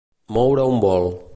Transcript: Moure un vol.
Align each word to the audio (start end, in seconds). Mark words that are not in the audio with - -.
Moure 0.37 0.65
un 0.71 0.81
vol. 0.87 1.11